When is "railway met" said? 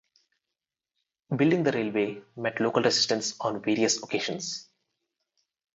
1.73-2.59